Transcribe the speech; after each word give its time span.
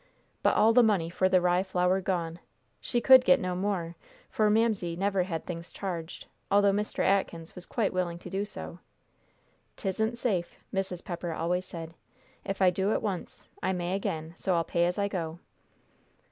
But 0.41 0.55
all 0.55 0.73
the 0.73 0.81
money 0.81 1.11
for 1.11 1.29
the 1.29 1.39
rye 1.39 1.61
flour 1.61 2.01
gone! 2.01 2.39
She 2.79 2.99
could 2.99 3.23
get 3.23 3.39
no 3.39 3.53
more, 3.55 3.95
for 4.31 4.49
Mamsie 4.49 4.95
never 4.95 5.21
had 5.21 5.45
things 5.45 5.69
charged, 5.69 6.25
although 6.49 6.71
Mr. 6.71 7.05
Atkins 7.05 7.53
was 7.53 7.67
quite 7.67 7.93
willing 7.93 8.17
to 8.17 8.29
do 8.31 8.43
so. 8.43 8.79
"'Tisn't 9.77 10.17
safe," 10.17 10.55
Mrs. 10.73 11.05
Pepper 11.05 11.33
always 11.33 11.65
said; 11.67 11.93
"if 12.43 12.63
I 12.63 12.71
do 12.71 12.91
it 12.93 13.01
once, 13.03 13.47
I 13.61 13.73
may 13.73 13.93
again, 13.95 14.33
so 14.37 14.55
I'll 14.55 14.63
pay 14.63 14.85
as 14.85 14.97
I 14.97 15.07
go." 15.07 15.37